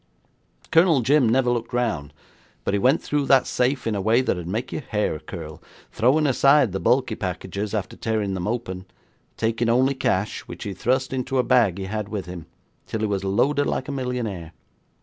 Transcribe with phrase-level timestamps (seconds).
[0.71, 2.11] 'Colonel Jim never looked round,
[2.63, 6.25] but he went through that safe in a way that'd make your hair curl, throwing
[6.25, 8.87] aside the bulky packages after tearing them open,
[9.37, 12.47] taking only cash, which he thrust into a bag he had with him,
[12.87, 14.53] till he was loaded like a millionaire.